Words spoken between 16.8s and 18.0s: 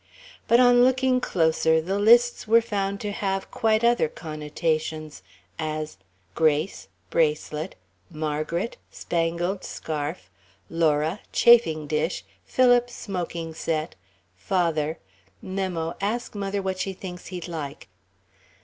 thinks he'd like).